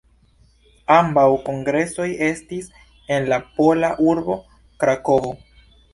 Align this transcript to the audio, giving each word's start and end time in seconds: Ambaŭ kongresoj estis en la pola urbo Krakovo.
Ambaŭ 0.93 1.25
kongresoj 1.49 2.07
estis 2.29 2.71
en 3.17 3.31
la 3.35 3.41
pola 3.59 3.95
urbo 4.15 4.39
Krakovo. 4.85 5.35